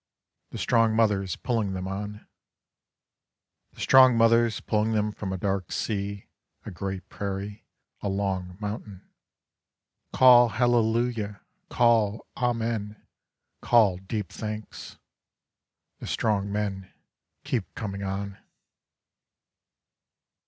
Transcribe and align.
The 0.49 0.57
strong 0.57 0.95
mothers 0.95 1.35
pulling 1.35 1.73
them 1.73 1.87
on.. 1.87 2.25
The 3.73 3.79
strong 3.79 4.17
mothers 4.17 4.59
pulling 4.59 4.93
them 4.93 5.11
from 5.11 5.31
a 5.31 5.37
dark 5.37 5.71
sea, 5.71 6.25
a 6.65 6.71
great 6.71 7.07
prairie, 7.07 7.67
a 8.01 8.09
long 8.09 8.57
mountain. 8.59 9.03
Call 10.11 10.49
hallelujah, 10.49 11.41
call 11.69 12.25
amen, 12.35 12.99
call 13.61 13.97
deep 13.97 14.29
thanks. 14.31 14.97
The 15.99 16.07
strong 16.07 16.51
men 16.51 16.91
keep 17.43 17.71
coming 17.75 18.01
on. 18.01 18.39